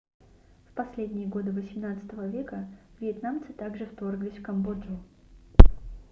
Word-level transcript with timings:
в 0.67 0.73
последние 0.77 1.27
годы 1.33 1.51
xviii 1.51 2.27
века 2.31 2.67
вьетнамцы 2.99 3.53
также 3.53 3.85
вторглись 3.85 4.35
в 4.35 4.41
камбоджу 4.41 4.97